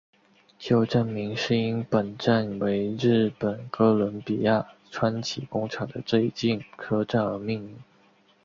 [0.57, 7.75] 旧站名是因本站为日本哥伦比亚川崎工厂的最近车站而命名。